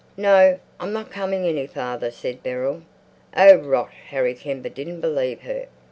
[0.17, 2.81] "No, I'm not coming any farther," said Beryl.
[3.37, 5.67] "Oh, rot!" Harry Kember didn't believe her.